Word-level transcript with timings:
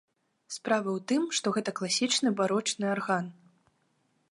Справа 0.55 0.89
ў 0.97 1.03
тым, 1.11 1.27
што 1.41 1.53
гэта 1.57 1.75
класічны 1.79 2.29
барочны 2.41 2.85
арган. 2.95 3.25